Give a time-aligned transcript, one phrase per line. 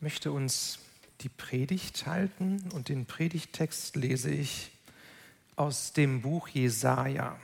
[0.00, 0.78] Ich möchte uns
[1.20, 4.70] die Predigt halten und den Predigttext lese ich
[5.56, 7.38] aus dem Buch Jesaja,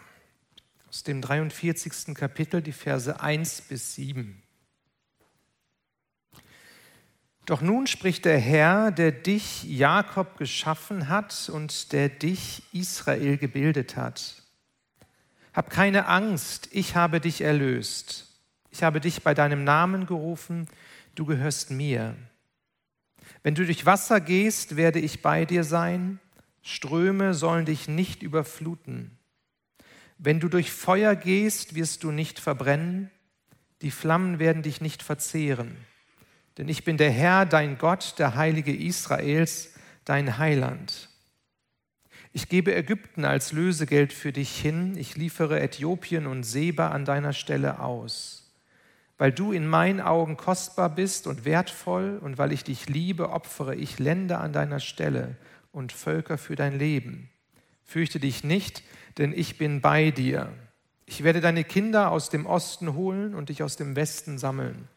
[0.88, 2.14] aus dem 43.
[2.14, 4.42] Kapitel, die Verse 1 bis 7.
[7.44, 13.96] Doch nun spricht der Herr, der dich, Jakob, geschaffen hat und der dich, Israel, gebildet
[13.96, 14.42] hat.
[15.52, 18.34] Hab keine Angst, ich habe dich erlöst.
[18.70, 20.68] Ich habe dich bei deinem Namen gerufen,
[21.16, 22.16] du gehörst mir.
[23.46, 26.18] Wenn du durch Wasser gehst, werde ich bei dir sein.
[26.62, 29.16] Ströme sollen dich nicht überfluten.
[30.18, 33.08] Wenn du durch Feuer gehst, wirst du nicht verbrennen.
[33.82, 35.76] Die Flammen werden dich nicht verzehren.
[36.58, 39.74] Denn ich bin der Herr, dein Gott, der Heilige Israels,
[40.04, 41.08] dein Heiland.
[42.32, 44.98] Ich gebe Ägypten als Lösegeld für dich hin.
[44.98, 48.45] Ich liefere Äthiopien und Seba an deiner Stelle aus.
[49.18, 53.74] Weil du in meinen Augen kostbar bist und wertvoll und weil ich dich liebe, opfere
[53.74, 55.36] ich Länder an deiner Stelle
[55.72, 57.30] und Völker für dein Leben.
[57.84, 58.82] Fürchte dich nicht,
[59.16, 60.52] denn ich bin bei dir.
[61.06, 64.88] Ich werde deine Kinder aus dem Osten holen und dich aus dem Westen sammeln.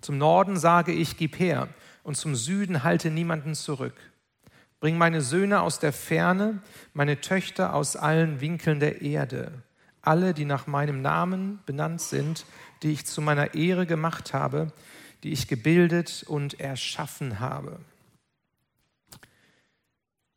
[0.00, 1.68] Zum Norden sage ich, gib her,
[2.02, 3.94] und zum Süden halte niemanden zurück.
[4.78, 6.60] Bring meine Söhne aus der Ferne,
[6.92, 9.50] meine Töchter aus allen Winkeln der Erde,
[10.02, 12.44] alle, die nach meinem Namen benannt sind,
[12.84, 14.70] die ich zu meiner Ehre gemacht habe,
[15.24, 17.80] die ich gebildet und erschaffen habe.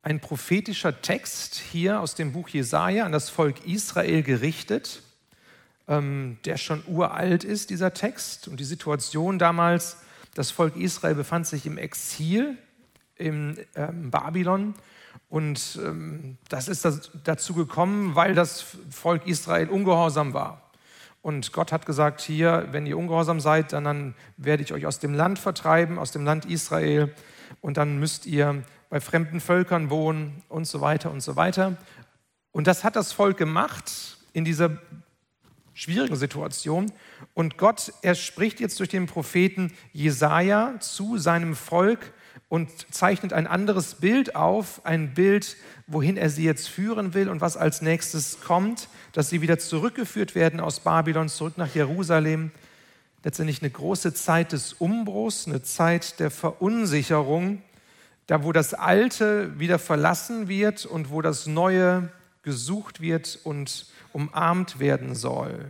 [0.02, 5.02] Ein prophetischer Text hier aus dem Buch Jesaja an das Volk Israel gerichtet,
[5.90, 8.48] ähm, der schon uralt ist, dieser Text.
[8.48, 9.98] Und die Situation damals,
[10.34, 12.58] das Volk Israel befand sich im Exil
[13.16, 14.76] in ähm, Babylon.
[15.28, 20.67] Und ähm, das ist dazu gekommen, weil das Volk Israel ungehorsam war.
[21.28, 25.00] Und Gott hat gesagt, hier, wenn ihr ungehorsam seid, dann, dann werde ich euch aus
[25.00, 27.14] dem Land vertreiben, aus dem Land Israel.
[27.60, 31.76] Und dann müsst ihr bei fremden Völkern wohnen und so weiter und so weiter.
[32.54, 33.92] Und das hat das Volk gemacht
[34.32, 34.78] in dieser
[35.74, 36.94] schwierigen Situation.
[37.34, 42.14] Und Gott, er spricht jetzt durch den Propheten Jesaja zu seinem Volk
[42.50, 47.42] und zeichnet ein anderes Bild auf, ein Bild, wohin er sie jetzt führen will und
[47.42, 52.52] was als nächstes kommt, dass sie wieder zurückgeführt werden aus Babylon, zurück nach Jerusalem.
[53.24, 57.62] Letztendlich eine große Zeit des Umbruchs, eine Zeit der Verunsicherung,
[58.28, 62.10] da wo das Alte wieder verlassen wird und wo das Neue
[62.44, 65.70] gesucht wird und umarmt werden soll.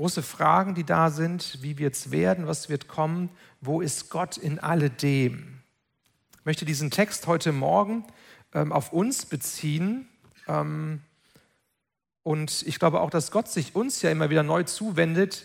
[0.00, 3.28] Große Fragen, die da sind, wie wird es werden, was wird kommen,
[3.60, 5.60] wo ist Gott in alledem?
[6.38, 8.06] Ich möchte diesen Text heute Morgen
[8.54, 10.08] ähm, auf uns beziehen.
[10.48, 11.02] Ähm,
[12.22, 15.44] und ich glaube auch, dass Gott sich uns ja immer wieder neu zuwendet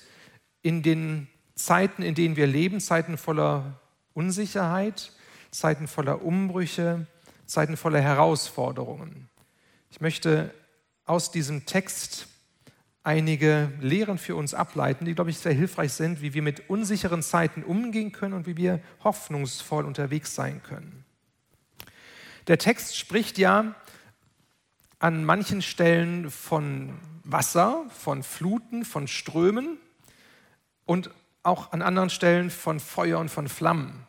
[0.61, 3.81] in den Zeiten, in denen wir leben, Zeiten voller
[4.13, 5.11] Unsicherheit,
[5.51, 7.07] Zeiten voller Umbrüche,
[7.45, 9.27] Zeiten voller Herausforderungen.
[9.91, 10.53] Ich möchte
[11.03, 12.29] aus diesem Text
[13.05, 17.21] einige Lehren für uns ableiten, die, glaube ich, sehr hilfreich sind, wie wir mit unsicheren
[17.21, 21.05] Zeiten umgehen können und wie wir hoffnungsvoll unterwegs sein können.
[22.47, 23.75] Der Text spricht ja
[24.99, 29.77] an manchen Stellen von Wasser, von Fluten, von Strömen
[30.85, 31.11] und
[31.43, 34.07] auch an anderen Stellen von Feuer und von Flammen.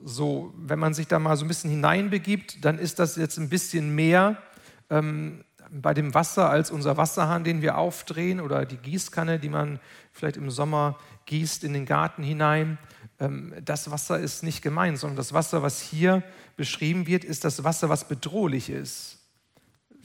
[0.00, 3.48] So, wenn man sich da mal so ein bisschen hineinbegibt, dann ist das jetzt ein
[3.48, 4.42] bisschen mehr
[4.90, 9.80] ähm, bei dem Wasser als unser Wasserhahn, den wir aufdrehen oder die Gießkanne, die man
[10.12, 12.78] vielleicht im Sommer gießt in den Garten hinein.
[13.20, 16.22] Ähm, das Wasser ist nicht gemeint, sondern das Wasser, was hier
[16.56, 19.18] beschrieben wird, ist das Wasser, was bedrohlich ist.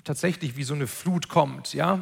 [0.03, 1.99] Tatsächlich wie so eine Flut kommt, ja?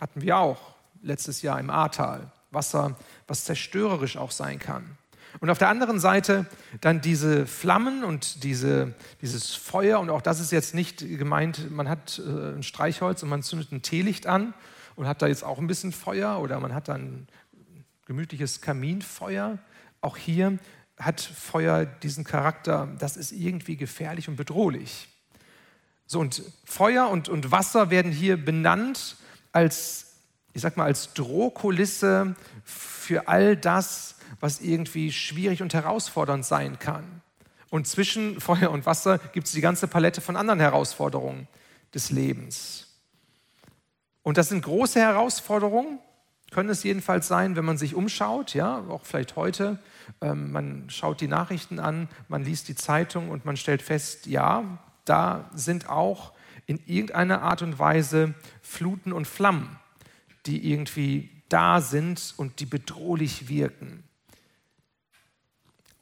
[0.00, 2.30] Hatten wir auch letztes Jahr im Ahrtal.
[2.50, 4.96] Wasser, was zerstörerisch auch sein kann.
[5.40, 6.46] Und auf der anderen Seite
[6.80, 10.00] dann diese Flammen und diese, dieses Feuer.
[10.00, 13.72] Und auch das ist jetzt nicht gemeint, man hat äh, ein Streichholz und man zündet
[13.72, 14.54] ein Teelicht an
[14.96, 17.26] und hat da jetzt auch ein bisschen Feuer oder man hat dann
[18.06, 19.58] gemütliches Kaminfeuer.
[20.00, 20.58] Auch hier
[20.98, 25.08] hat Feuer diesen Charakter, das ist irgendwie gefährlich und bedrohlich.
[26.06, 29.16] So, und Feuer und, und Wasser werden hier benannt
[29.52, 30.18] als,
[30.52, 37.22] ich sag mal, als Drohkulisse für all das, was irgendwie schwierig und herausfordernd sein kann.
[37.70, 41.48] Und zwischen Feuer und Wasser gibt es die ganze Palette von anderen Herausforderungen
[41.92, 43.00] des Lebens.
[44.22, 45.98] Und das sind große Herausforderungen,
[46.50, 49.80] können es jedenfalls sein, wenn man sich umschaut, ja, auch vielleicht heute.
[50.20, 54.78] Ähm, man schaut die Nachrichten an, man liest die Zeitung und man stellt fest, ja,
[55.04, 56.32] da sind auch
[56.66, 59.78] in irgendeiner Art und Weise Fluten und Flammen,
[60.46, 64.04] die irgendwie da sind und die bedrohlich wirken.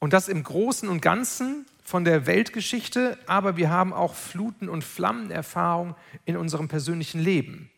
[0.03, 4.83] Und das im Großen und Ganzen von der Weltgeschichte, aber wir haben auch Fluten und
[4.83, 5.95] Flammenerfahrung
[6.25, 7.71] in unserem persönlichen Leben.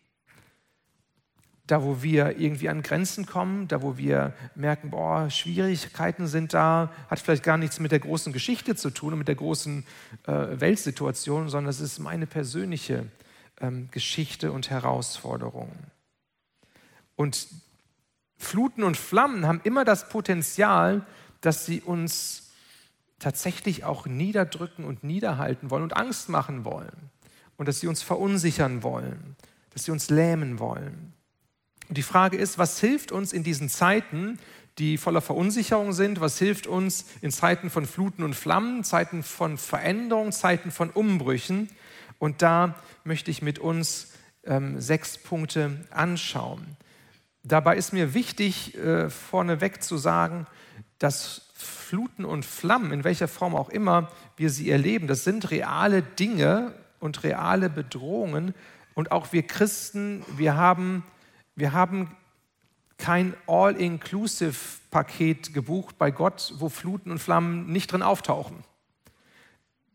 [1.66, 6.90] Da, wo wir irgendwie an Grenzen kommen, da, wo wir merken, boah, Schwierigkeiten sind da,
[7.10, 9.84] hat vielleicht gar nichts mit der großen Geschichte zu tun und mit der großen
[10.26, 13.04] äh, Weltsituation, sondern es ist meine persönliche
[13.60, 15.70] ähm, Geschichte und Herausforderung.
[17.16, 17.48] Und
[18.38, 21.04] Fluten und Flammen haben immer das Potenzial,
[21.44, 22.50] dass sie uns
[23.18, 27.10] tatsächlich auch niederdrücken und niederhalten wollen und Angst machen wollen.
[27.56, 29.36] Und dass sie uns verunsichern wollen,
[29.70, 31.12] dass sie uns lähmen wollen.
[31.88, 34.38] Und die Frage ist, was hilft uns in diesen Zeiten,
[34.78, 36.20] die voller Verunsicherung sind?
[36.20, 41.68] Was hilft uns in Zeiten von Fluten und Flammen, Zeiten von Veränderung, Zeiten von Umbrüchen?
[42.18, 42.74] Und da
[43.04, 44.12] möchte ich mit uns
[44.44, 46.76] ähm, sechs Punkte anschauen.
[47.42, 50.46] Dabei ist mir wichtig, äh, vorneweg zu sagen,
[50.98, 56.02] dass Fluten und Flammen, in welcher Form auch immer wir sie erleben, das sind reale
[56.02, 58.54] Dinge und reale Bedrohungen.
[58.94, 61.04] Und auch wir Christen, wir haben,
[61.56, 62.16] wir haben
[62.96, 68.64] kein All-Inclusive-Paket gebucht bei Gott, wo Fluten und Flammen nicht drin auftauchen.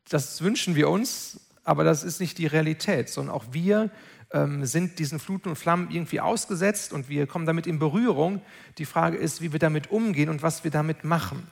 [0.10, 3.90] Das wünschen wir uns, aber das ist nicht die Realität, sondern auch wir
[4.32, 8.42] ähm, sind diesen Fluten und Flammen irgendwie ausgesetzt und wir kommen damit in Berührung.
[8.78, 11.48] Die Frage ist, wie wir damit umgehen und was wir damit machen.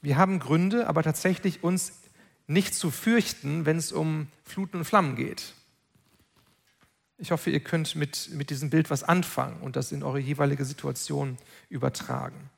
[0.00, 1.92] Wir haben Gründe, aber tatsächlich uns
[2.46, 5.54] nicht zu fürchten, wenn es um Fluten und Flammen geht.
[7.18, 10.64] Ich hoffe, ihr könnt mit, mit diesem Bild was anfangen und das in eure jeweilige
[10.64, 11.38] Situation
[11.70, 12.50] übertragen.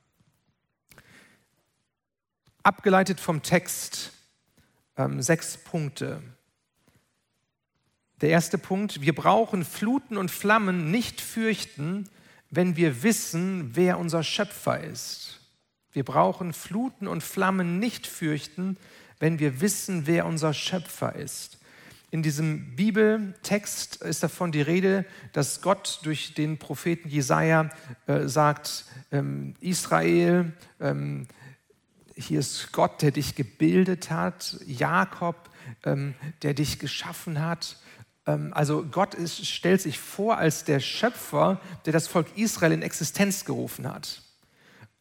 [2.64, 4.12] Abgeleitet vom Text
[4.96, 6.22] ähm, sechs Punkte.
[8.20, 12.08] Der erste Punkt, wir brauchen Fluten und Flammen nicht fürchten,
[12.50, 15.40] wenn wir wissen, wer unser Schöpfer ist.
[15.92, 18.76] Wir brauchen Fluten und Flammen nicht fürchten,
[19.20, 21.58] wenn wir wissen, wer unser Schöpfer ist.
[22.10, 27.68] In diesem Bibeltext ist davon die Rede, dass Gott durch den Propheten Jesaja
[28.06, 31.28] äh, sagt: ähm, Israel, ähm,
[32.16, 35.50] hier ist Gott, der dich gebildet hat, Jakob,
[35.84, 37.76] ähm, der dich geschaffen hat.
[38.28, 42.82] Ähm, also Gott ist, stellt sich vor als der Schöpfer, der das Volk Israel in
[42.82, 44.22] Existenz gerufen hat.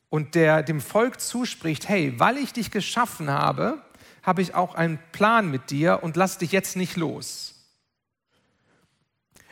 [0.10, 3.82] Und der dem Volk zuspricht, hey, weil ich dich geschaffen habe,
[4.24, 7.54] habe ich auch einen Plan mit dir und lass dich jetzt nicht los.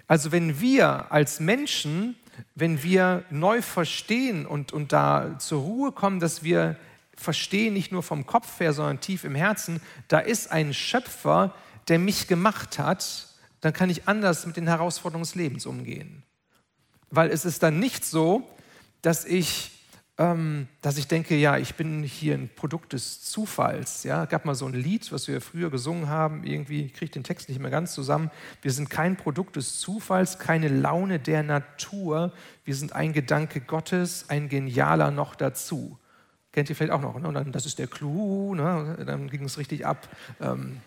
[0.08, 2.16] Also wenn wir als Menschen,
[2.54, 6.78] wenn wir neu verstehen und, und da zur Ruhe kommen, dass wir
[7.18, 11.54] verstehen, nicht nur vom Kopf her, sondern tief im Herzen, da ist ein Schöpfer,
[11.88, 13.35] der mich gemacht hat
[13.66, 16.22] dann kann ich anders mit den Herausforderungen des Lebens umgehen.
[17.10, 18.48] Weil es ist dann nicht so,
[19.02, 19.72] dass ich,
[20.20, 24.04] ähm, dass ich denke, ja, ich bin hier ein Produkt des Zufalls.
[24.04, 26.44] Ja, gab mal so ein Lied, was wir früher gesungen haben.
[26.44, 28.30] Irgendwie kriege ich den Text nicht mehr ganz zusammen.
[28.62, 32.34] Wir sind kein Produkt des Zufalls, keine Laune der Natur.
[32.66, 35.98] Wir sind ein Gedanke Gottes, ein genialer noch dazu.
[36.52, 37.20] Kennt ihr vielleicht auch noch?
[37.20, 37.28] Ne?
[37.28, 38.54] Und dann, das ist der Clou.
[38.54, 39.04] Ne?
[39.08, 40.08] Dann ging es richtig ab.
[40.40, 40.82] Ähm,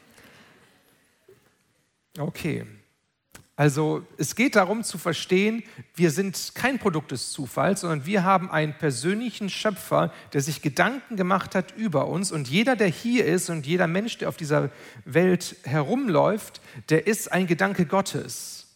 [2.18, 2.66] Okay.
[3.58, 5.64] Also es geht darum zu verstehen,
[5.96, 11.16] wir sind kein Produkt des Zufalls, sondern wir haben einen persönlichen Schöpfer, der sich Gedanken
[11.16, 12.30] gemacht hat über uns.
[12.30, 14.70] Und jeder, der hier ist und jeder Mensch, der auf dieser
[15.04, 18.67] Welt herumläuft, der ist ein Gedanke Gottes.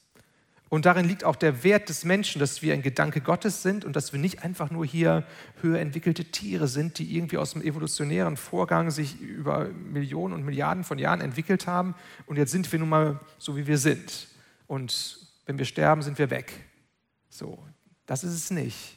[0.72, 3.94] Und darin liegt auch der Wert des Menschen, dass wir ein Gedanke Gottes sind und
[3.94, 5.26] dass wir nicht einfach nur hier
[5.60, 10.82] höher entwickelte Tiere sind, die irgendwie aus dem evolutionären Vorgang sich über Millionen und Milliarden
[10.82, 11.94] von Jahren entwickelt haben.
[12.24, 14.28] Und jetzt sind wir nun mal so, wie wir sind.
[14.66, 16.54] Und wenn wir sterben, sind wir weg.
[17.28, 17.62] So,
[18.06, 18.96] das ist es nicht.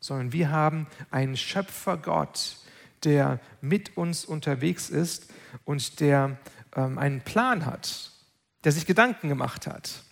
[0.00, 2.56] Sondern wir haben einen Schöpfergott,
[3.04, 5.32] der mit uns unterwegs ist
[5.64, 6.36] und der
[6.74, 8.10] ähm, einen Plan hat,
[8.64, 10.02] der sich Gedanken gemacht hat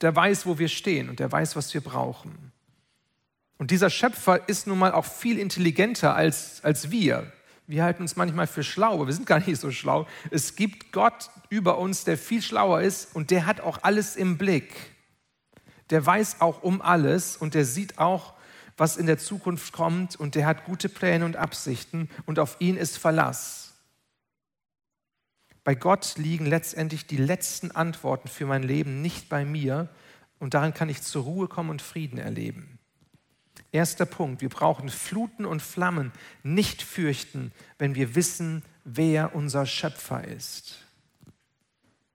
[0.00, 2.52] der weiß, wo wir stehen und der weiß, was wir brauchen.
[3.58, 7.30] Und dieser Schöpfer ist nun mal auch viel intelligenter als, als wir.
[7.66, 10.06] Wir halten uns manchmal für schlau, aber wir sind gar nicht so schlau.
[10.30, 14.38] Es gibt Gott über uns, der viel schlauer ist und der hat auch alles im
[14.38, 14.74] Blick.
[15.90, 18.34] Der weiß auch um alles und der sieht auch,
[18.76, 22.76] was in der Zukunft kommt und der hat gute Pläne und Absichten und auf ihn
[22.76, 23.69] ist Verlass.
[25.64, 29.88] Bei Gott liegen letztendlich die letzten Antworten für mein Leben, nicht bei mir.
[30.38, 32.78] Und darin kann ich zur Ruhe kommen und Frieden erleben.
[33.72, 36.12] Erster Punkt, wir brauchen Fluten und Flammen
[36.42, 40.78] nicht fürchten, wenn wir wissen, wer unser Schöpfer ist.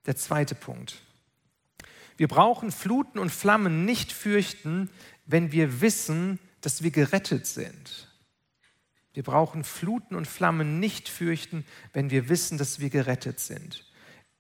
[0.06, 1.02] Der zweite Punkt,
[2.18, 4.90] wir brauchen Fluten und Flammen nicht fürchten,
[5.26, 8.10] wenn wir wissen, dass wir gerettet sind.
[9.16, 13.86] Wir brauchen Fluten und Flammen nicht fürchten, wenn wir wissen, dass wir gerettet sind.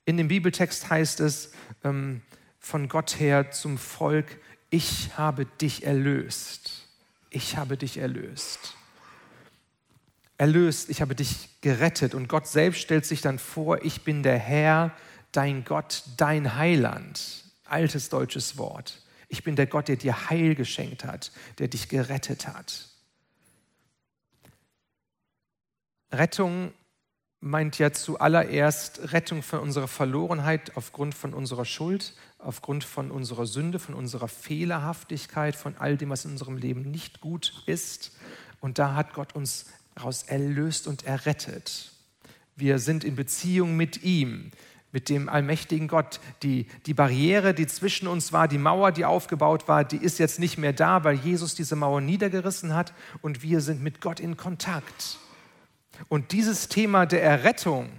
[0.03, 1.53] In dem Bibeltext heißt es
[1.85, 2.21] ähm,
[2.59, 4.37] von Gott her zum Volk,
[4.69, 6.89] ich habe dich erlöst.
[7.29, 8.75] Ich habe dich erlöst.
[10.37, 12.13] Erlöst, ich habe dich gerettet.
[12.13, 14.91] Und Gott selbst stellt sich dann vor, ich bin der Herr,
[15.31, 17.45] dein Gott, dein Heiland.
[17.63, 19.01] Altes deutsches Wort.
[19.29, 22.89] Ich bin der Gott, der dir Heil geschenkt hat, der dich gerettet hat.
[26.11, 26.73] Rettung
[27.45, 33.77] meint ja zuallererst Rettung von unserer Verlorenheit aufgrund von unserer Schuld, aufgrund von unserer Sünde,
[33.77, 38.13] von unserer Fehlerhaftigkeit, von all dem, was in unserem Leben nicht gut ist.
[38.61, 41.91] Und da hat Gott uns daraus erlöst und errettet.
[42.55, 44.51] Wir sind in Beziehung mit ihm,
[44.91, 46.19] mit dem allmächtigen Gott.
[46.41, 50.39] Die, die Barriere, die zwischen uns war, die Mauer, die aufgebaut war, die ist jetzt
[50.39, 54.35] nicht mehr da, weil Jesus diese Mauer niedergerissen hat und wir sind mit Gott in
[54.37, 55.19] Kontakt.
[56.07, 57.89] Und dieses Thema der Errettung,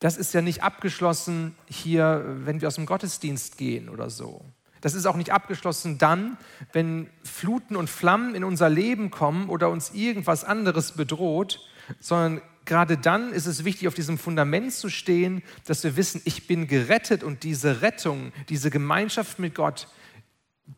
[0.00, 4.44] das ist ja nicht abgeschlossen hier, wenn wir aus dem Gottesdienst gehen oder so.
[4.80, 6.36] Das ist auch nicht abgeschlossen dann,
[6.72, 11.60] wenn Fluten und Flammen in unser Leben kommen oder uns irgendwas anderes bedroht,
[11.98, 16.46] sondern gerade dann ist es wichtig, auf diesem Fundament zu stehen, dass wir wissen, ich
[16.46, 19.88] bin gerettet und diese Rettung, diese Gemeinschaft mit Gott,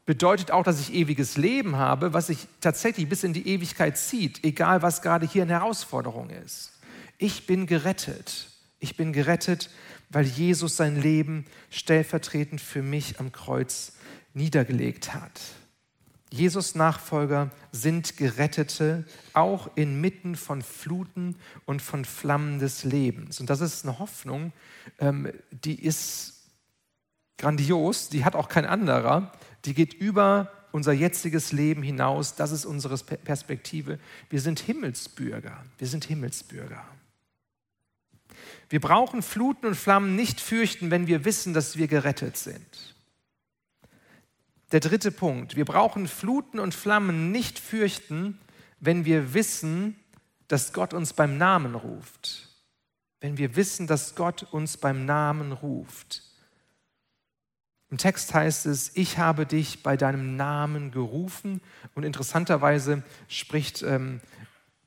[0.07, 4.45] bedeutet auch, dass ich ewiges Leben habe, was sich tatsächlich bis in die Ewigkeit zieht,
[4.45, 6.73] egal was gerade hier eine Herausforderung ist.
[7.19, 8.49] Ich bin gerettet.
[8.79, 9.71] Ich bin gerettet,
[10.09, 13.93] weil Jesus sein Leben stellvertretend für mich am Kreuz
[14.33, 15.41] niedergelegt hat.
[16.33, 23.41] Jesus Nachfolger sind Gerettete, auch inmitten von Fluten und von Flammen des Lebens.
[23.41, 24.53] Und das ist eine Hoffnung,
[25.01, 26.41] ähm, die ist
[27.37, 29.33] grandios, die hat auch kein anderer,
[29.65, 32.37] die geht über unser jetziges Leben hinaus.
[32.37, 33.99] Das ist unsere Perspektive.
[34.29, 35.65] Wir sind Himmelsbürger.
[35.79, 36.85] Wir sind Himmelsbürger.
[38.69, 42.95] Wir brauchen Fluten und Flammen nicht fürchten, wenn wir wissen, dass wir gerettet sind.
[44.73, 45.57] Der dritte Punkt.
[45.57, 48.39] Wir brauchen Fluten und Flammen nicht fürchten,
[48.79, 49.97] wenn wir wissen,
[50.47, 52.49] dass Gott uns beim Namen ruft.
[53.21, 56.23] Wenn wir wissen, dass Gott uns beim Namen ruft.
[57.91, 61.61] Im Text heißt es, ich habe dich bei deinem Namen gerufen.
[61.95, 64.21] Und interessanterweise spricht ähm,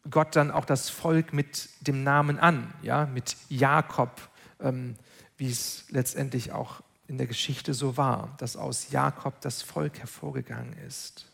[0.09, 4.29] Gott dann auch das Volk mit dem Namen an, ja, mit Jakob,
[4.61, 4.95] ähm,
[5.37, 10.73] wie es letztendlich auch in der Geschichte so war, dass aus Jakob das Volk hervorgegangen
[10.87, 11.32] ist.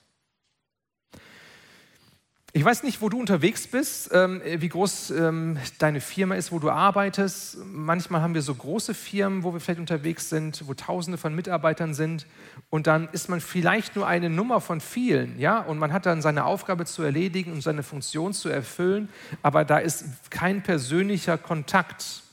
[2.51, 6.57] Ich weiß nicht, wo du unterwegs bist, ähm, wie groß ähm, deine Firma ist, wo
[6.57, 7.59] du arbeitest.
[7.63, 11.93] Manchmal haben wir so große Firmen, wo wir vielleicht unterwegs sind, wo Tausende von Mitarbeitern
[11.93, 12.25] sind.
[12.71, 15.59] Und dann ist man vielleicht nur eine Nummer von vielen, ja.
[15.59, 19.09] Und man hat dann seine Aufgabe zu erledigen und seine Funktion zu erfüllen.
[19.43, 22.23] Aber da ist kein persönlicher Kontakt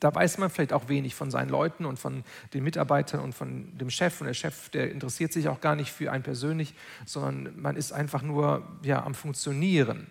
[0.00, 3.76] da weiß man vielleicht auch wenig von seinen Leuten und von den Mitarbeitern und von
[3.78, 4.20] dem Chef.
[4.20, 6.74] Und der Chef, der interessiert sich auch gar nicht für einen persönlich,
[7.06, 10.10] sondern man ist einfach nur ja, am Funktionieren.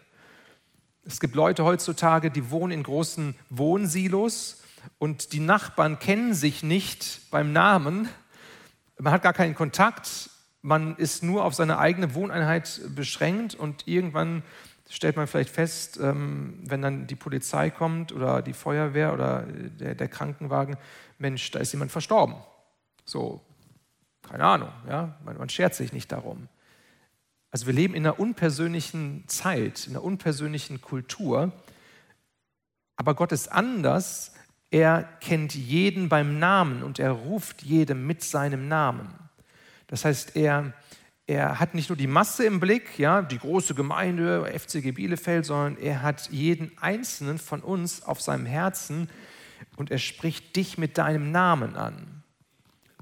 [1.06, 4.62] Es gibt Leute heutzutage, die wohnen in großen Wohnsilos
[5.00, 8.08] und die Nachbarn kennen sich nicht beim Namen.
[9.00, 10.30] Man hat gar keinen Kontakt.
[10.62, 14.44] Man ist nur auf seine eigene Wohneinheit beschränkt und irgendwann
[14.90, 19.96] stellt man vielleicht fest, ähm, wenn dann die Polizei kommt oder die Feuerwehr oder der,
[19.96, 20.78] der Krankenwagen,
[21.20, 22.36] Mensch, da ist jemand verstorben.
[23.06, 23.42] So,
[24.24, 26.48] keine Ahnung, ja, man, man schert sich nicht darum.
[27.52, 31.52] Also wir leben in einer unpersönlichen Zeit, in einer unpersönlichen Kultur,
[32.96, 34.34] aber Gott ist anders.
[34.72, 39.14] Er kennt jeden beim Namen und er ruft jedem mit seinem Namen.
[39.88, 40.74] Das heißt, er,
[41.30, 45.78] er hat nicht nur die Masse im Blick, ja, die große Gemeinde, FCG Bielefeld, sondern
[45.78, 49.12] er hat jeden einzelnen von uns auf seinem Herzen
[49.78, 52.24] und er spricht dich mit deinem Namen an.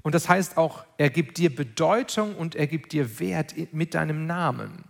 [0.02, 4.26] Und das heißt auch, er gibt dir Bedeutung und er gibt dir Wert mit deinem
[4.26, 4.84] Namen.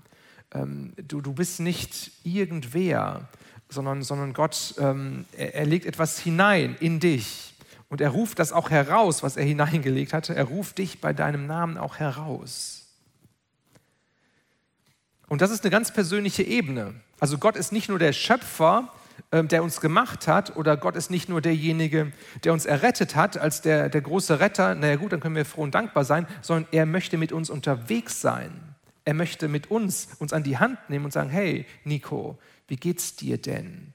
[0.53, 3.29] Ähm, du, du bist nicht irgendwer,
[3.69, 7.55] sondern, sondern Gott, ähm, er, er legt etwas hinein in dich.
[7.89, 10.35] Und er ruft das auch heraus, was er hineingelegt hatte.
[10.35, 12.88] Er ruft dich bei deinem Namen auch heraus.
[15.29, 16.95] Und das ist eine ganz persönliche Ebene.
[17.21, 18.93] Also Gott ist nicht nur der Schöpfer,
[19.33, 22.13] ähm, der uns gemacht hat, oder Gott ist nicht nur derjenige,
[22.45, 25.63] der uns errettet hat, als der, der große Retter, naja gut, dann können wir froh
[25.63, 28.53] und dankbar sein, sondern er möchte mit uns unterwegs sein.
[29.05, 33.17] Er möchte mit uns uns an die Hand nehmen und sagen, hey Nico, wie geht's
[33.17, 33.95] dir denn?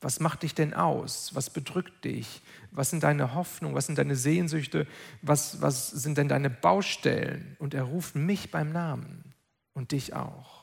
[0.00, 1.34] Was macht dich denn aus?
[1.34, 2.42] Was bedrückt dich?
[2.70, 3.74] Was sind deine Hoffnungen?
[3.74, 4.86] Was sind deine Sehnsüchte?
[5.22, 7.56] Was, was sind denn deine Baustellen?
[7.58, 9.34] Und er ruft mich beim Namen
[9.72, 10.53] und dich auch.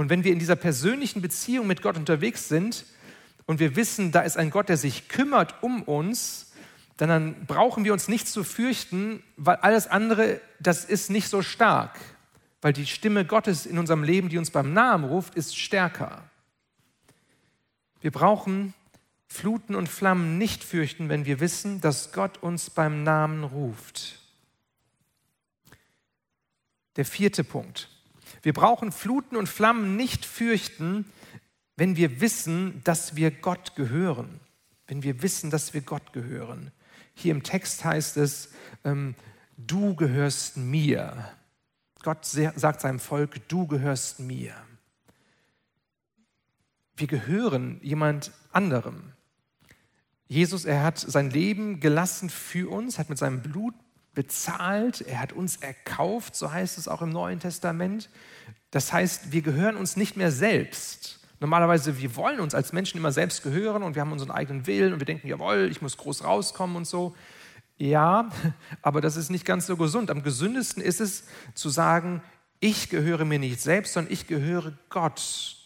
[0.00, 2.86] Und wenn wir in dieser persönlichen Beziehung mit Gott unterwegs sind
[3.44, 6.52] und wir wissen, da ist ein Gott, der sich kümmert um uns,
[6.96, 12.00] dann, brauchen wir uns nichts zu fürchten, weil alles andere, das ist nicht so stark.
[12.62, 16.22] Weil die Stimme Gottes in unserem Leben, die uns beim Namen ruft, ist stärker.
[18.00, 18.72] Wir brauchen
[19.28, 24.18] Fluten und Flammen nicht fürchten, wenn wir wissen, dass Gott uns beim Namen ruft.
[26.96, 27.90] Der vierte Punkt.
[28.42, 31.04] Wir brauchen Fluten und Flammen nicht fürchten,
[31.76, 34.40] wenn wir wissen, dass wir Gott gehören.
[34.86, 36.72] Wenn wir wissen, dass wir Gott gehören.
[37.14, 38.50] Hier im Text heißt es,
[38.84, 39.14] ähm,
[39.56, 41.28] du gehörst mir.
[42.02, 44.54] Gott sagt seinem Volk, du gehörst mir.
[46.96, 49.12] Wir gehören jemand anderem.
[50.28, 53.74] Jesus, er hat sein Leben gelassen für uns, hat mit seinem Blut
[54.14, 58.10] bezahlt, er hat uns erkauft, so heißt es auch im Neuen Testament.
[58.70, 61.18] Das heißt, wir gehören uns nicht mehr selbst.
[61.40, 64.92] Normalerweise, wir wollen uns als Menschen immer selbst gehören und wir haben unseren eigenen Willen
[64.92, 67.16] und wir denken, jawohl, ich muss groß rauskommen und so.
[67.78, 68.28] Ja,
[68.82, 70.10] aber das ist nicht ganz so gesund.
[70.10, 71.24] Am gesündesten ist es
[71.54, 72.22] zu sagen,
[72.60, 75.56] ich gehöre mir nicht selbst, sondern ich gehöre Gott.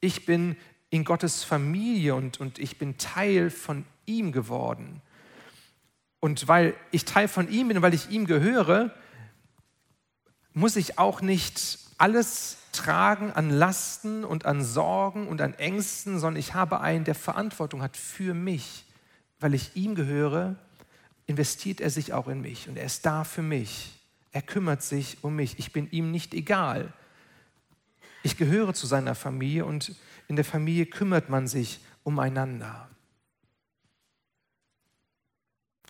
[0.00, 0.56] Ich bin
[0.90, 5.02] in Gottes Familie und, und ich bin Teil von ihm geworden.
[6.20, 8.94] Und weil ich Teil von ihm bin, weil ich ihm gehöre,
[10.52, 16.40] muss ich auch nicht alles tragen an Lasten und an Sorgen und an Ängsten, sondern
[16.40, 18.84] ich habe einen, der Verantwortung hat für mich.
[19.40, 20.56] Weil ich ihm gehöre,
[21.26, 24.00] investiert er sich auch in mich und er ist da für mich.
[24.32, 25.58] Er kümmert sich um mich.
[25.58, 26.92] Ich bin ihm nicht egal.
[28.22, 29.94] Ich gehöre zu seiner Familie und
[30.28, 32.88] in der Familie kümmert man sich umeinander.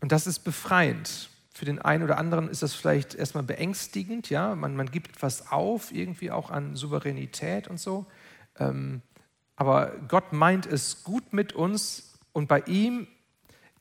[0.01, 1.31] Und das ist befreiend.
[1.57, 5.53] Für den einen oder anderen ist das vielleicht erstmal beängstigend, ja, man, man gibt etwas
[5.53, 8.07] auf, irgendwie auch an Souveränität und so.
[8.59, 9.03] Ähm,
[9.55, 13.07] aber Gott meint es gut mit uns und bei ihm,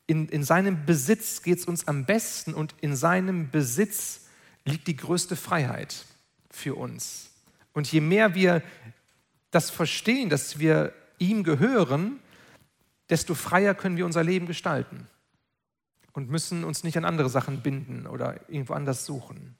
[0.05, 4.27] in, in seinem Besitz geht es uns am besten und in seinem Besitz
[4.65, 6.05] liegt die größte Freiheit
[6.51, 7.31] für uns.
[7.73, 8.61] Und je mehr wir
[9.49, 12.19] das verstehen, dass wir ihm gehören,
[13.09, 15.07] desto freier können wir unser Leben gestalten
[16.13, 19.57] und müssen uns nicht an andere Sachen binden oder irgendwo anders suchen.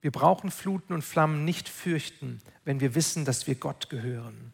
[0.00, 4.52] Wir brauchen Fluten und Flammen nicht fürchten, wenn wir wissen, dass wir Gott gehören.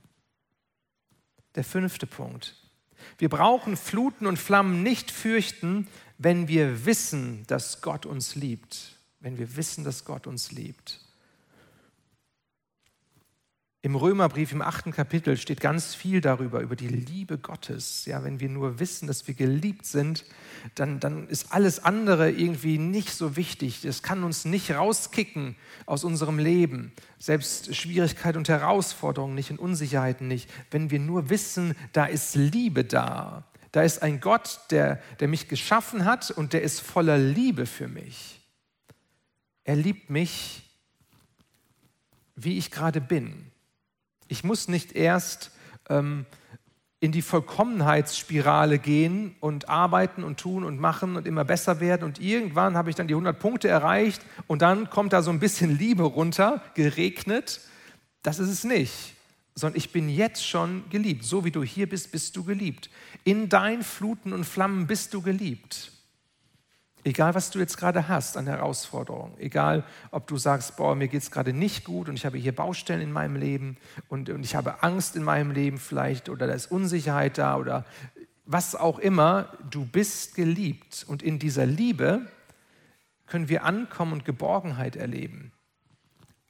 [1.55, 2.57] Der fünfte Punkt.
[3.18, 5.87] Wir brauchen Fluten und Flammen nicht fürchten,
[6.18, 8.96] wenn wir wissen, dass Gott uns liebt.
[9.20, 11.00] Wenn wir wissen, dass Gott uns liebt.
[13.85, 18.07] Im Römerbrief im achten Kapitel steht ganz viel darüber, über die Liebe Gottes.
[18.07, 20.25] Ja, wenn wir nur wissen, dass wir geliebt sind,
[20.75, 23.83] dann, dann ist alles andere irgendwie nicht so wichtig.
[23.83, 26.92] Das kann uns nicht rauskicken aus unserem Leben.
[27.18, 30.49] Selbst Schwierigkeit und Herausforderungen nicht und Unsicherheiten nicht.
[30.70, 33.44] Wenn wir nur wissen, da ist Liebe da.
[33.70, 37.88] Da ist ein Gott, der, der mich geschaffen hat und der ist voller Liebe für
[37.88, 38.40] mich.
[39.62, 40.62] Er liebt mich,
[42.35, 43.51] wie ich gerade bin.
[44.29, 45.51] Ich muss nicht erst
[45.89, 46.27] ähm,
[47.05, 52.05] in die Vollkommenheitsspirale gehen und arbeiten und tun und machen und immer besser werden.
[52.05, 55.39] Und irgendwann habe ich dann die 100 Punkte erreicht und dann kommt da so ein
[55.39, 57.61] bisschen Liebe runter, geregnet.
[58.23, 59.17] Das ist es nicht,
[59.55, 61.25] sondern ich bin jetzt schon geliebt.
[61.25, 62.89] So wie du hier bist, bist du geliebt.
[63.23, 65.93] In deinen Fluten und Flammen bist du geliebt.
[67.07, 71.21] Egal, was du jetzt gerade hast an Herausforderungen, egal, ob du sagst, boah, mir geht
[71.21, 73.77] es gerade nicht gut und ich habe hier Baustellen in meinem Leben
[74.09, 77.85] und, und ich habe Angst in meinem Leben vielleicht oder da ist Unsicherheit da oder
[78.47, 82.27] was auch immer, du bist geliebt und in dieser Liebe
[83.27, 85.53] können wir ankommen und Geborgenheit erleben.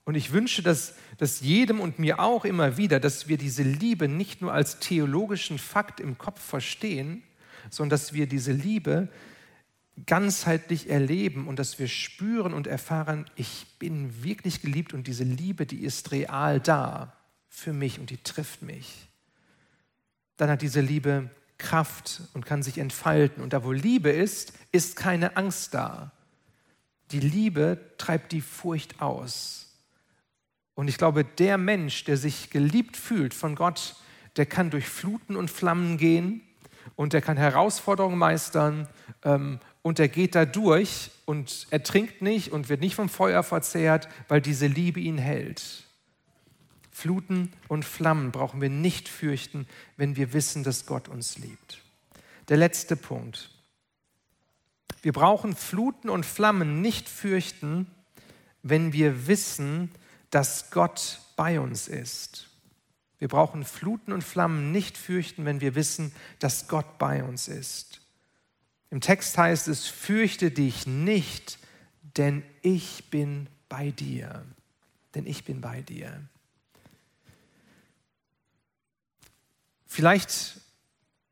[0.04, 4.06] Und ich wünsche, dass, dass jedem und mir auch immer wieder, dass wir diese Liebe
[4.06, 7.24] nicht nur als theologischen Fakt im Kopf verstehen,
[7.70, 9.08] sondern dass wir diese Liebe
[10.06, 15.66] ganzheitlich erleben und dass wir spüren und erfahren, ich bin wirklich geliebt und diese Liebe,
[15.66, 17.16] die ist real da
[17.48, 19.08] für mich und die trifft mich.
[20.36, 23.42] Dann hat diese Liebe Kraft und kann sich entfalten.
[23.42, 26.12] Und da, wo Liebe ist, ist keine Angst da.
[27.10, 29.76] Die Liebe treibt die Furcht aus.
[30.74, 33.94] Und ich glaube, der Mensch, der sich geliebt fühlt von Gott,
[34.36, 36.42] der kann durch Fluten und Flammen gehen
[36.96, 38.88] und der kann Herausforderungen meistern
[39.22, 43.42] ähm, und er geht da durch und er trinkt nicht und wird nicht vom Feuer
[43.42, 45.84] verzehrt, weil diese Liebe ihn hält.
[46.90, 49.66] Fluten und Flammen brauchen wir nicht fürchten,
[49.98, 51.82] wenn wir wissen, dass Gott uns liebt.
[52.48, 53.50] Der letzte Punkt.
[55.02, 57.86] Wir brauchen Fluten und Flammen nicht fürchten,
[58.62, 59.90] wenn wir wissen,
[60.30, 62.48] dass Gott bei uns ist.
[63.18, 68.00] Wir brauchen Fluten und Flammen nicht fürchten, wenn wir wissen, dass Gott bei uns ist.
[68.90, 71.58] Im Text heißt es, fürchte dich nicht,
[72.16, 74.44] denn ich bin bei dir.
[75.14, 76.28] Denn ich bin bei dir.
[79.86, 80.60] Vielleicht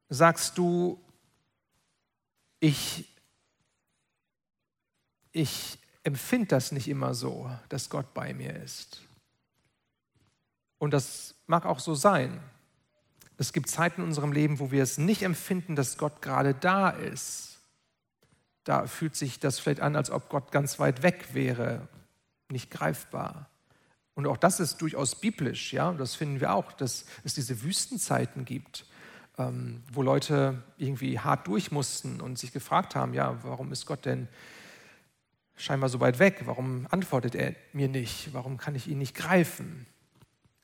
[0.08, 1.00] sagst du,
[2.60, 3.08] ich,
[5.32, 9.02] ich empfinde das nicht immer so, dass Gott bei mir ist.
[10.78, 12.40] Und das mag auch so sein.
[13.42, 16.90] Es gibt Zeiten in unserem Leben, wo wir es nicht empfinden, dass Gott gerade da
[16.90, 17.58] ist.
[18.62, 21.88] Da fühlt sich das vielleicht an, als ob Gott ganz weit weg wäre,
[22.48, 23.50] nicht greifbar.
[24.14, 28.44] Und auch das ist durchaus biblisch, ja, das finden wir auch, dass es diese Wüstenzeiten
[28.44, 28.86] gibt,
[29.38, 34.28] ähm, wo Leute irgendwie hart durch und sich gefragt haben, ja, warum ist Gott denn
[35.56, 36.42] scheinbar so weit weg?
[36.44, 38.32] Warum antwortet er mir nicht?
[38.34, 39.84] Warum kann ich ihn nicht greifen?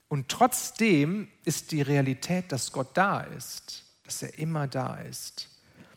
[0.09, 5.49] Und trotzdem ist die Realität, dass Gott da ist, dass er immer da ist,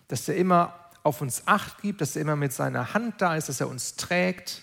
[0.07, 3.49] dass er immer auf uns acht gibt, dass er immer mit seiner Hand da ist,
[3.49, 4.61] dass er uns trägt.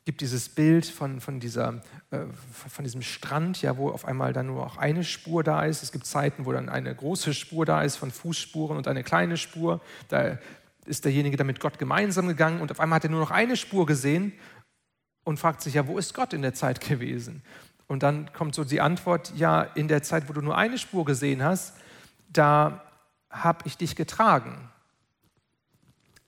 [0.00, 2.26] Es gibt dieses Bild von, von, dieser, äh,
[2.68, 5.82] von diesem Strand, ja, wo auf einmal dann nur auch eine Spur da ist.
[5.82, 9.38] Es gibt Zeiten, wo dann eine große Spur da ist von Fußspuren und eine kleine
[9.38, 9.80] Spur.
[10.08, 10.38] Da
[10.84, 13.56] ist derjenige dann mit Gott gemeinsam gegangen und auf einmal hat er nur noch eine
[13.56, 14.34] Spur gesehen
[15.24, 17.42] und fragt sich ja, wo ist Gott in der Zeit gewesen?
[17.86, 21.04] Und dann kommt so die Antwort, ja, in der Zeit, wo du nur eine Spur
[21.04, 21.76] gesehen hast,
[22.28, 22.82] da
[23.30, 24.70] habe ich dich getragen.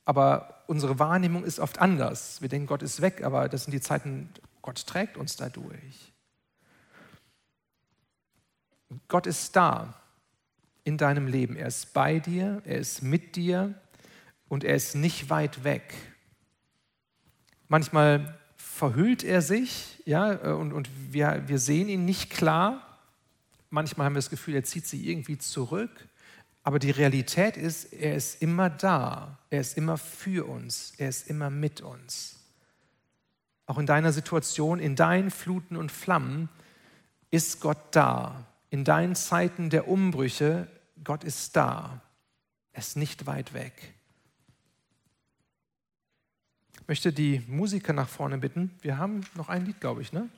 [0.05, 2.41] Aber unsere Wahrnehmung ist oft anders.
[2.43, 4.29] Wir denken, Gott ist weg, aber das sind die Zeiten,
[4.63, 6.13] Gott trägt uns dadurch.
[9.09, 9.95] Gott ist da
[10.85, 11.57] in deinem Leben.
[11.57, 13.75] Er ist bei dir, er ist mit dir
[14.49, 15.95] und er ist nicht weit weg.
[17.69, 18.39] Manchmal
[18.77, 22.99] verhüllt er sich, ja, äh, und, und wir, wir sehen ihn nicht klar.
[23.71, 25.91] Manchmal haben wir das Gefühl, er zieht sich irgendwie zurück.
[26.63, 29.39] Aber die Realität ist, er ist immer da.
[29.51, 30.93] Er ist immer für uns.
[30.99, 32.37] Er ist immer mit uns.
[33.67, 36.49] Auch in deiner Situation, in deinen Fluten und Flammen
[37.31, 38.47] ist Gott da.
[38.71, 40.69] In deinen Zeiten der Umbrüche,
[41.03, 42.03] Gott ist da.
[42.73, 43.96] Er ist nicht weit weg.
[46.89, 48.71] Möchte die Musiker nach vorne bitten.
[48.81, 50.29] Wir haben noch ein Lied, glaube ich, ne?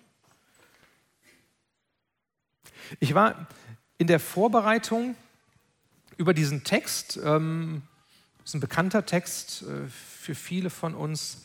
[3.00, 3.46] Ich war
[3.98, 5.14] in der Vorbereitung
[6.16, 7.82] über diesen Text, ähm,
[8.44, 11.44] ist ein bekannter Text äh, für viele von uns,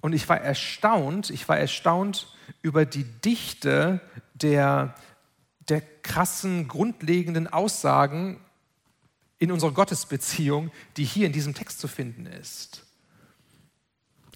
[0.00, 4.00] und ich war erstaunt, ich war erstaunt über die Dichte
[4.34, 4.94] der,
[5.68, 8.40] der krassen, grundlegenden Aussagen
[9.38, 12.86] in unserer Gottesbeziehung, die hier in diesem Text zu finden ist.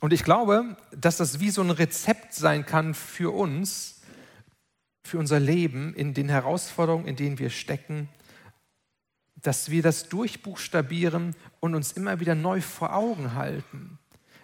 [0.05, 4.03] Und ich glaube, dass das wie so ein Rezept sein kann für uns,
[5.03, 8.11] für unser Leben, in den Herausforderungen, in denen wir stecken,
[9.37, 13.99] dass wir das durchbuchstabieren und uns immer wieder neu vor Augen halten.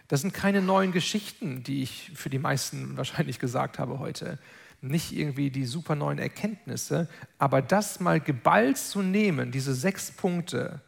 [0.08, 4.38] Das sind keine neuen Geschichten, die ich für die meisten wahrscheinlich gesagt habe heute.
[4.80, 10.80] Nicht irgendwie die super neuen Erkenntnisse, aber das mal geballt zu nehmen, diese sechs Punkte,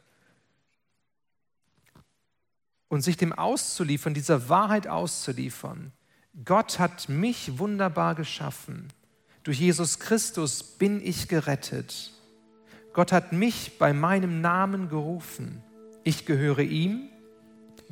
[2.93, 5.93] und sich dem auszuliefern, dieser Wahrheit auszuliefern.
[6.45, 8.89] Gott hat mich wunderbar geschaffen.
[9.45, 12.13] Durch Jesus Christus bin ich gerettet.
[12.93, 15.63] Gott hat mich bei meinem Namen gerufen.
[16.05, 17.09] Ich gehöre ihm.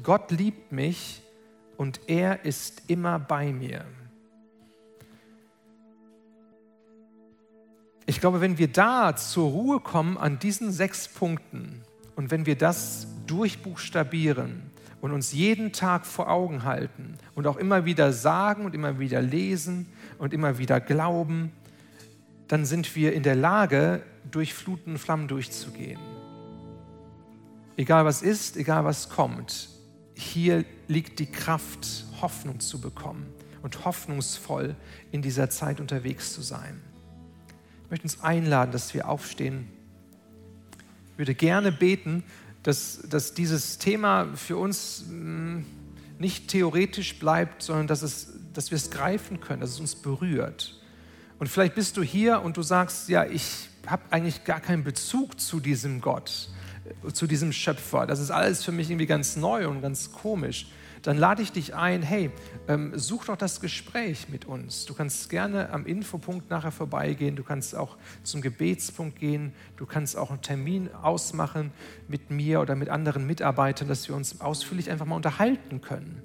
[0.02, 1.22] Gott liebt mich
[1.78, 3.86] und er ist immer bei mir.
[8.04, 11.80] Ich glaube, wenn wir da zur Ruhe kommen an diesen sechs Punkten
[12.16, 14.69] und wenn wir das durchbuchstabieren,
[15.00, 19.22] und uns jeden Tag vor Augen halten und auch immer wieder sagen und immer wieder
[19.22, 19.86] lesen
[20.18, 21.52] und immer wieder glauben,
[22.48, 25.98] dann sind wir in der Lage, durch Fluten und Flammen durchzugehen.
[27.76, 29.70] Egal was ist, egal was kommt,
[30.14, 33.26] hier liegt die Kraft, Hoffnung zu bekommen
[33.62, 34.76] und hoffnungsvoll
[35.12, 36.80] in dieser Zeit unterwegs zu sein.
[37.84, 39.68] Ich möchte uns einladen, dass wir aufstehen.
[41.12, 42.22] Ich würde gerne beten,
[42.62, 45.64] dass, dass dieses Thema für uns hm,
[46.18, 50.78] nicht theoretisch bleibt, sondern dass, es, dass wir es greifen können, dass es uns berührt.
[51.38, 55.40] Und vielleicht bist du hier und du sagst, ja, ich habe eigentlich gar keinen Bezug
[55.40, 56.50] zu diesem Gott,
[57.14, 58.06] zu diesem Schöpfer.
[58.06, 60.66] Das ist alles für mich irgendwie ganz neu und ganz komisch
[61.02, 62.30] dann lade ich dich ein, hey,
[62.68, 64.84] ähm, such doch das Gespräch mit uns.
[64.86, 70.16] Du kannst gerne am Infopunkt nachher vorbeigehen, du kannst auch zum Gebetspunkt gehen, du kannst
[70.16, 71.72] auch einen Termin ausmachen
[72.08, 76.22] mit mir oder mit anderen Mitarbeitern, dass wir uns ausführlich einfach mal unterhalten können.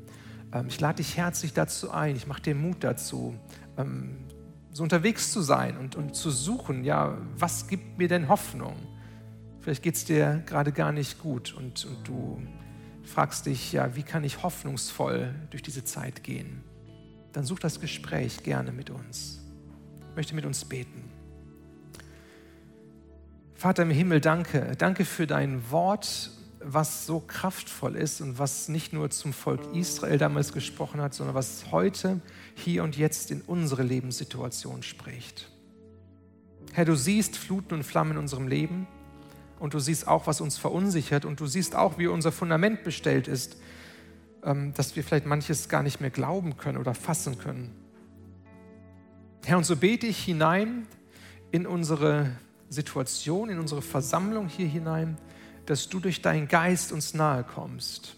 [0.54, 3.36] Ähm, ich lade dich herzlich dazu ein, ich mache dir Mut dazu,
[3.78, 4.18] ähm,
[4.72, 8.76] so unterwegs zu sein und, und zu suchen, ja, was gibt mir denn Hoffnung?
[9.62, 12.42] Vielleicht geht es dir gerade gar nicht gut und, und du
[13.06, 16.64] fragst dich, ja, wie kann ich hoffnungsvoll durch diese Zeit gehen?
[17.34, 19.42] Dann such das Gespräch gerne mit uns.
[20.10, 21.04] Ich möchte mit uns beten.
[23.56, 24.76] Vater im Himmel, danke.
[24.78, 30.18] Danke für dein Wort, was so kraftvoll ist und was nicht nur zum Volk Israel
[30.18, 32.22] damals gesprochen hat, sondern was heute,
[32.56, 35.50] hier und jetzt in unsere Lebenssituation spricht.
[36.74, 38.88] Herr, du siehst Fluten und Flammen in unserem Leben
[39.60, 41.26] und du siehst auch, was uns verunsichert.
[41.26, 43.58] Und du siehst auch, wie unser Fundament bestellt ist,
[44.44, 47.74] ähm, dass wir vielleicht manches gar nicht mehr glauben können oder fassen können.
[49.46, 50.88] Herr, und so bete ich hinein
[51.52, 52.32] in unsere
[52.70, 55.18] Situation, in unsere Versammlung hier hinein,
[55.66, 58.16] dass du durch deinen Geist uns nahe kommst.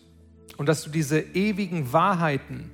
[0.57, 2.71] Und dass du diese ewigen Wahrheiten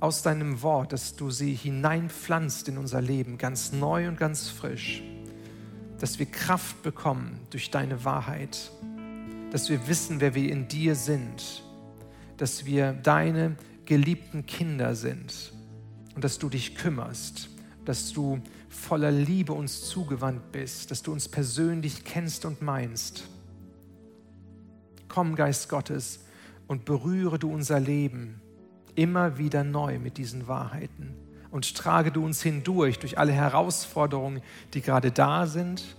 [0.00, 5.02] aus deinem Wort, dass du sie hineinpflanzt in unser Leben, ganz neu und ganz frisch,
[6.02, 8.72] dass wir Kraft bekommen durch deine Wahrheit,
[9.52, 11.62] dass wir wissen, wer wir in dir sind,
[12.38, 15.52] dass wir deine geliebten Kinder sind
[16.16, 17.50] und dass du dich kümmerst,
[17.84, 23.28] dass du voller Liebe uns zugewandt bist, dass du uns persönlich kennst und meinst.
[25.06, 26.24] Komm, Geist Gottes,
[26.66, 28.40] und berühre du unser Leben
[28.96, 31.14] immer wieder neu mit diesen Wahrheiten
[31.52, 34.42] und trage du uns hindurch durch alle Herausforderungen,
[34.74, 35.96] die gerade da sind,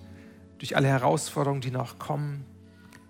[0.57, 2.43] durch alle Herausforderungen, die noch kommen.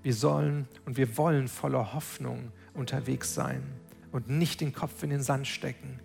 [0.03, 3.63] Wir sollen und wir wollen voller Hoffnung unterwegs sein
[4.11, 5.99] und nicht den Kopf in den Sand stecken.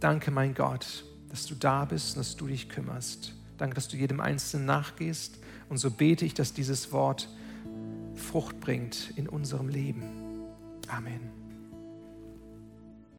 [0.00, 3.32] Danke, mein Gott, dass du da bist und dass du dich kümmerst.
[3.56, 5.38] Danke, dass du jedem Einzelnen nachgehst.
[5.68, 7.28] Und so bete ich, dass dieses Wort
[8.14, 10.02] Frucht bringt in unserem Leben.
[10.88, 11.35] Amen.